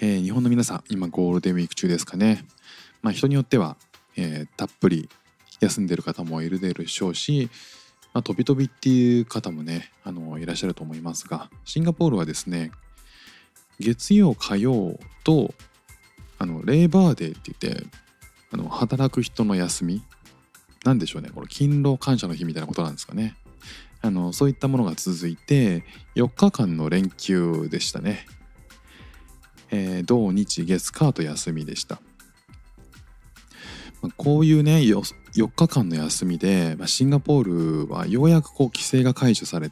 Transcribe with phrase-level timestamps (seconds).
[0.00, 2.44] えー日本の皆さん今ゴールデンウィーク中ですかね。
[3.02, 3.76] まあ人によっては、
[4.16, 5.08] えーたっぷり
[5.60, 7.50] 休んでる方もいるでしょうし
[8.14, 12.70] まあ、飛び飛びっていう方もねあのいらっしゃると思いますがシンガポールはですね
[13.78, 15.54] 月曜火曜と
[16.38, 17.86] あのレーバーデーって言って
[18.50, 20.02] あの働く人の休み
[20.84, 23.36] なんでしょうねこれ勤労感謝の日みたいなことなんですかね。
[24.00, 25.82] あのそういったものが続いて
[26.14, 28.26] 4日間の連休でしたね、
[29.70, 32.00] えー土日月火と休みでした。
[34.02, 39.70] まあこういうね4日間の休みで、まあ、シンガポールはようやくこう規制が解除され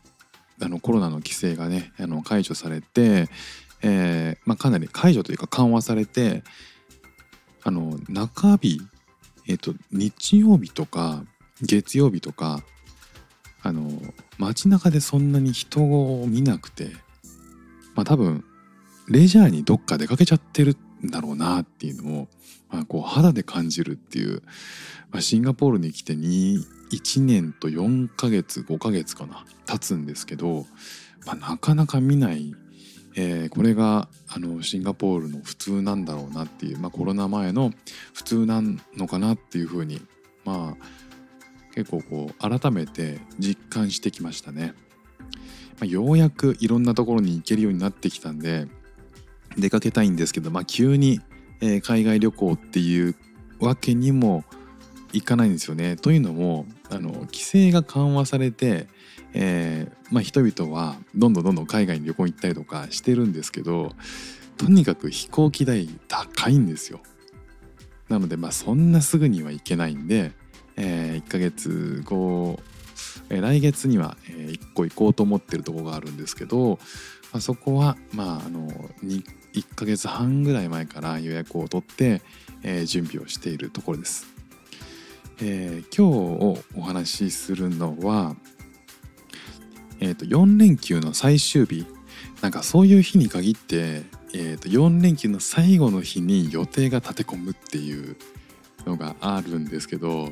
[0.60, 3.28] あのコロナの規制がねあの解除されて、
[3.82, 6.42] えーまあ、かなり解除というか緩和されて
[7.62, 8.80] あの中日、
[9.48, 11.24] えー、と日曜日とか
[11.62, 12.62] 月曜日とか
[13.62, 13.90] あの
[14.38, 16.90] 街中でそんなに人を見なくて
[17.94, 18.44] まあ多分
[19.08, 22.28] レジャーにどっか出かけちゃってるんだろうなっていうのを、
[22.70, 24.42] まあ、こう肌で感じるっていう、
[25.10, 30.66] まあ、シンガポールに来て2 1年と4ヶ月5ヶ月かな経つんですけど、
[31.26, 32.54] まあ、なかなか見ない、
[33.16, 37.72] えーこれがあのシンガポールの普通なんだろうなっていう、まあ、コロナ前の
[38.12, 38.62] 普通な
[38.96, 40.00] のかなっていうふうに
[40.44, 40.84] まあ
[41.74, 44.74] 結構こう改めて実感してきましたね。
[45.78, 48.66] まあ、ようやくいろんなところに行けるようになってきたんで
[49.58, 51.20] 出かけたいんですけど、まあ、急に、
[51.60, 53.16] えー海外旅行っていう
[53.60, 54.44] わけにも
[55.12, 55.96] いかないんですよね。
[55.96, 58.88] というのもあの規制が緩和されて、
[59.32, 63.92] えーまあ、人々はどんどんどんどん海外に旅行行ったりとかしてるんですけど
[64.56, 67.00] とにかく飛行機代高いんですよ。
[68.08, 70.32] なのでまあそんなすぐには行けないんで、
[70.76, 72.60] え1ヶ月後、
[73.30, 76.78] えー来月には、え1個行こうと思ってるところがあるんですけど、
[77.32, 78.70] まあ、そこはまああの
[79.02, 79.24] に
[79.56, 82.22] 1ヶ月半ぐらい前から予約を取って、
[82.62, 84.26] えー準備をしているところです。
[85.40, 88.36] えー今日お話しするのは、
[90.00, 91.86] えー、と4連休の最終日
[92.42, 94.02] なんかそういう日に限って、
[94.34, 98.16] えー、と4連休の最後の日に予定が立て込むっていう
[98.84, 100.30] のがあるんですけど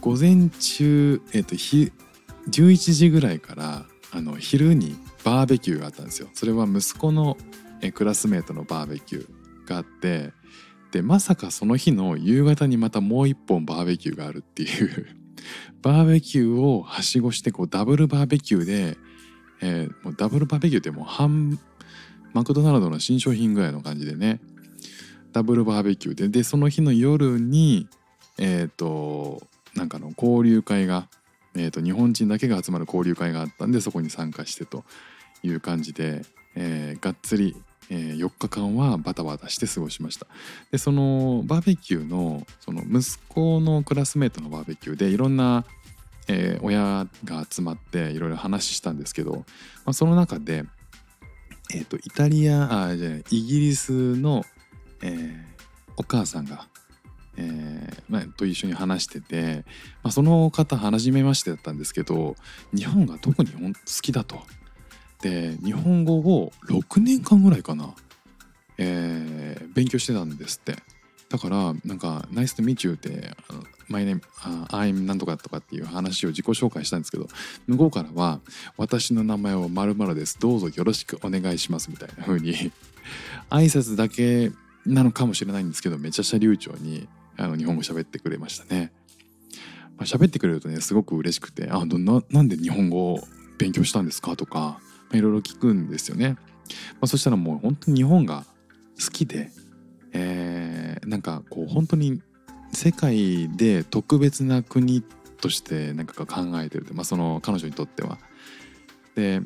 [0.00, 1.92] 午前中、えー、とひ
[2.48, 6.28] 11時ぐらいからあの昼にバーベキューがあったんですよ。
[6.32, 7.36] それは息子の
[7.82, 10.32] えクラスメートのバーベキューがあって
[10.90, 15.06] でまさかその日の夕方にまたもう一本バーベキューがあるっていう。
[15.82, 18.98] バーベキューをはしごしてこうダブルバーベキューで、
[19.62, 21.58] えーもうダブルバーベキューってもう半
[22.34, 24.40] マクドナルドの新商品ぐらいの感じでね。
[25.32, 26.28] ダブルバーベキューで。
[26.28, 27.88] でその日の夜に
[28.38, 29.42] えっ、と
[29.74, 31.08] なんかの交流会が、
[31.54, 34.84] えー、と日本人だけが集まる交流会があったんでそこに参加してと
[35.42, 36.22] いう感じで、
[36.56, 37.56] えーがっつり、
[37.90, 40.26] え4日間はバタバタして過ごしました
[40.70, 45.64] でそのバーベキューのその息子のクラスメートのバーベキューでいろんな、
[46.28, 49.42] えー親が集まっていろいろ話したんですけど、ま
[49.86, 50.64] あ、その中で、
[51.74, 54.44] えー、とイタリアあじゃイギリスの、
[55.02, 55.50] えー
[56.00, 56.66] お母さんが、
[57.36, 59.66] えーまあ、と一緒に話してて、
[60.02, 62.36] まあ、その方初めましてだったんですけど
[62.74, 64.40] 日本が特に好きだと。
[65.22, 67.94] で日本語を6年間ぐらいかな、
[68.78, 69.40] えー
[69.74, 70.76] 勉強してたんですって
[71.28, 73.30] だからなんか「Nice to meet you」って
[73.88, 77.28] 「My name、uh, I'm なんとか」とかっていう話を自己紹介したんですけど
[77.66, 78.40] 向こうからは
[78.76, 82.54] 「私の名前は〇〇ですどうぞよろしくお願いします」みたいな風に
[83.48, 84.52] 挨拶だけ
[84.84, 88.92] なのかもしれないんですけどめちゃくちゃ流暢にあの日本語喋ってくれましたね。
[89.96, 93.26] まあ、喋ってくれるとねすごく嬉しくて「あどななんで日本語を
[93.58, 94.80] 勉強したんですか?」とか、
[95.12, 96.36] いろいろ聞くんですよね。
[96.94, 98.44] まあ、そしたらもう本当に日本が
[99.04, 99.50] 好きで、
[100.12, 102.20] えーなんかこう本当に
[102.72, 105.02] 世界で特別な国
[105.40, 108.18] としてなんか考えてるって、まあ、その彼女にとっては。
[109.14, 109.40] で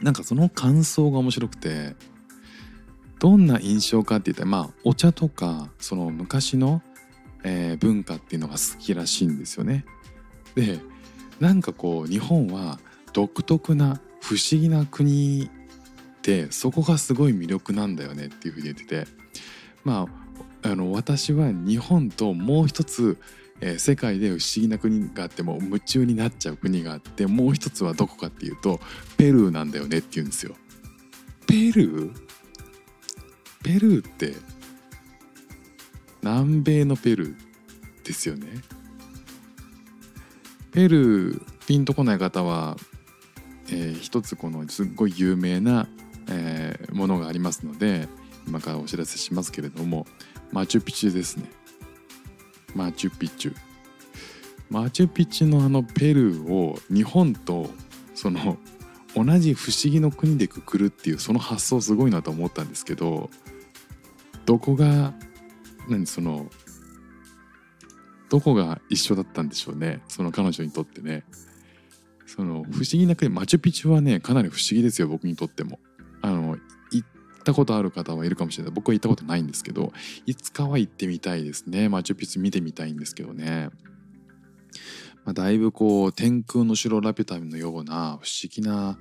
[0.00, 1.94] なんかその感想が面白くて
[3.20, 6.82] どんな印象かって言ったらまあお茶とかその昔の、
[7.44, 9.84] えー文化っていうのが好きらしいんですよね。
[10.54, 10.78] で
[11.40, 12.78] なんかこう日本は
[13.12, 15.50] 独特な不思議な国
[16.22, 19.06] てそこがすごい魅力なんだよねっていうふうに言ってて
[19.84, 20.06] ま
[20.62, 23.18] ああの私は日本ともう一つ、
[23.60, 28.80] えー世界で不思議な国があっても夢中になっちゃう国があってもう一つはどこかっていうと
[29.16, 30.54] ペルーなんだよねって言うんですよ。
[31.46, 32.14] ペルー？
[33.64, 34.34] ペルーって
[36.22, 37.34] 南米のペルー
[38.04, 38.46] ですよね。
[40.72, 42.76] ペルーピンとこない方は、
[43.72, 45.88] えー一つこのすっごい有名な、
[46.28, 48.06] えーものがありますので
[48.46, 50.06] 今からお知らせしますけれども
[50.52, 51.50] マチュピチュですね。
[52.74, 53.56] マチュピチュ。
[54.70, 57.70] マチュピチュのあのペルーを日本と
[58.14, 58.58] その
[59.14, 63.28] 同じ不思議の国でくくるっていうその発想すごいなと思ったんですけど
[64.46, 65.12] どこが
[65.88, 66.46] 何その
[68.30, 70.00] どこが一緒だったんでしょうね。
[70.08, 71.24] その彼女にとってね。
[72.26, 75.78] その不思議な国マチュピチュはねかなり不思議ですよ僕にとっても。
[76.22, 76.56] あの
[76.92, 77.08] 行っ
[77.44, 78.72] たことある方はいるかもしれない。
[78.72, 79.92] 僕は行ったことないんですけど
[80.26, 81.88] いつかは行ってみたいですね。
[81.88, 83.70] マチュピチュ見てみたいんですけどね、
[85.24, 88.98] まあ、だいぶこう天空の城ラピュタのような不思議な、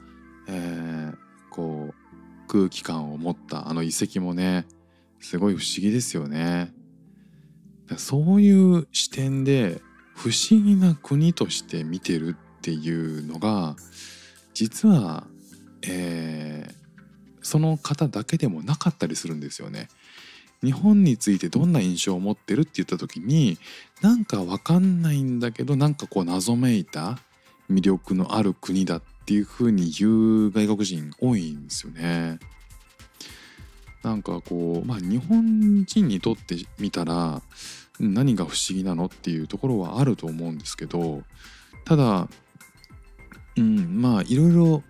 [0.47, 4.65] えーこう空気感を持ったあの遺跡もね
[5.19, 6.73] すごい不思議ですよね。
[7.97, 9.81] そういう視点で
[10.15, 13.75] 不思議な国として見てるっていうのが
[14.53, 15.25] 実は、
[15.81, 16.81] えー
[17.41, 19.89] その方だけでもなかったりするんですよね。
[20.63, 23.57] 日本についてどんな印象を持ってるって言った時に
[24.01, 27.17] なんかわかんないんだけどなんかこう謎めいた
[27.69, 32.37] 魅力のある国だっていう風に言う外国人多いんですよね。
[34.03, 37.41] なんかこうまあ日本人にとってみたら
[37.99, 41.23] 何が不思議なのっていうところはあると思うんですけど
[41.85, 42.27] ただ
[43.57, 44.83] うんまあいろいろ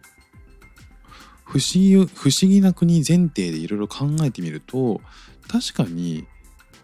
[1.44, 5.02] 不思議不思議な国前提でいろいろ考えてみると
[5.48, 6.26] 確かに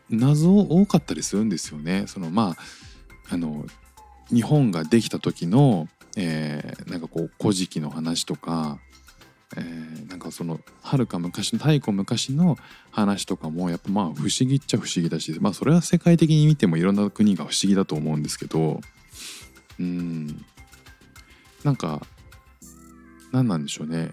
[0.09, 2.06] 謎多かったりするんですよね。
[2.07, 2.56] そのま
[3.29, 3.65] ああの
[4.33, 5.88] 日本ができた時の、
[6.18, 8.79] えーなんかこう「古事記」の話とか、
[9.56, 12.57] えーなんかそのはるか昔の太古昔の
[12.91, 18.81] 話とかもやっぱまあ不思議っちゃ不思議だしまあそれは世界的に見てもいろんな国が不思議だと思うんですけど
[19.79, 20.45] うん
[21.63, 22.01] なんか
[23.31, 24.12] 何なんでしょうね。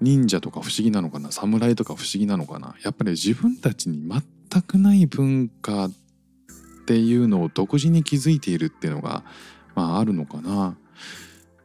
[0.00, 1.30] 忍者とか不思議なのかな？
[1.30, 2.74] 侍とか不思議なのかな？
[2.82, 5.90] やっぱり自分たちに全くない文化っ
[6.86, 9.22] ていうのを独自に築いているっていうのが、
[9.74, 10.76] まあ、あるのかな。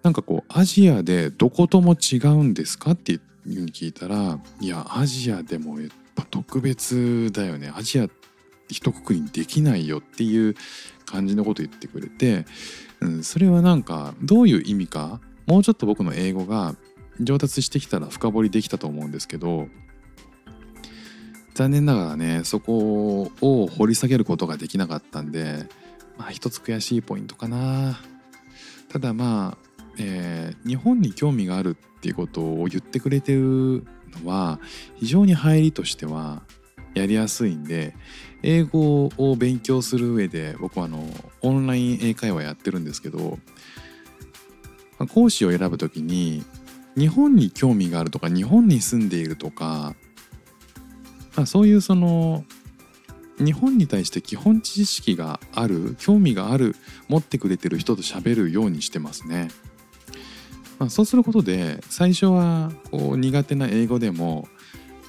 [0.03, 7.71] なんかこうアジアでどことも違うんですかっていうふうに聞いたらいやアジアでもやっぱ特別だよね。
[7.75, 8.07] アジア
[8.69, 10.55] 一括りにできないよっていう
[11.05, 12.45] 感じのこと言ってくれて、
[13.01, 15.21] うん、それはなんかどういう意味か？
[15.45, 16.75] もうちょっと僕の英語が
[17.19, 19.67] 上達してきたら深掘りできたと思うんですけど
[21.53, 25.67] 残念ながらねそこを掘り下げることができなかったんで
[26.17, 27.99] まあ一つ悔しいポイントかな。
[28.89, 33.85] ただまあ、えー日本に興味があるっていうことを言ってくれてる
[34.21, 34.59] のは
[34.95, 36.43] 非常に入りとしては
[36.97, 37.95] やりやすいんで
[38.43, 41.05] 英語を勉強する上で僕はあの
[41.41, 43.39] オンライン英会話やってるんですけど
[45.13, 46.43] 講師を選ぶときに
[46.97, 49.95] 日本に興味があるとか日本に住んでいるとか、
[51.35, 52.43] まあ、そういうその
[53.37, 56.75] 日本に対して基本知識がある興味がある
[57.07, 59.49] 持ってくれてる人と喋るようにしてますね。
[60.79, 64.47] まあ、そうすることで最初はこう苦手な英語でも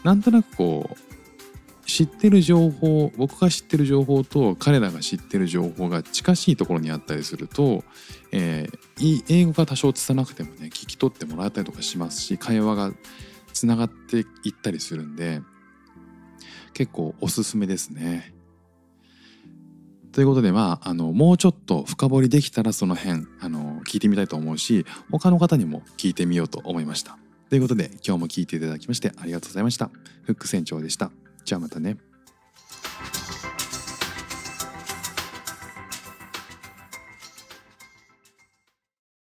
[0.02, 1.07] なんとなくこう
[1.88, 7.82] 知ってる情報僕が知ってる情報と彼らが知ってる情報が近しいところにあったりすると、
[8.30, 12.92] えー英語が多少拙なくてもね聞き取ってもらったりとかしますし会話が
[13.52, 15.40] つながっていったりするんで
[16.74, 18.34] 結構おすすめですね。
[20.12, 27.16] ということでまああのもうちょっと深掘りできたらその辺あの聞いてみたいと思うし他の方にも聞いてみようと思いました。
[27.48, 29.90] ということで今日も聞いていただきましてありがとうございました。
[30.24, 31.10] フック船長でした。
[31.44, 31.96] じゃあまたね。